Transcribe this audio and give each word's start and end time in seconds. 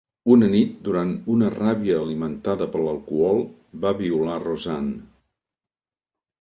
Una 0.35 0.47
nit 0.53 0.69
durant 0.87 1.11
una 1.33 1.49
ràbia 1.57 1.99
alimentada 2.07 2.69
per 2.77 2.83
l'alcohol, 2.87 3.45
va 3.87 3.95
violar 4.03 4.41
Roseanne. 4.49 4.99